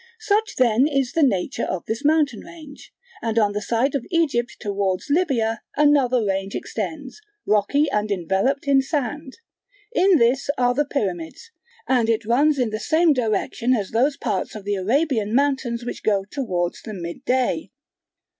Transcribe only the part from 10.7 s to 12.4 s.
the pyramids, and it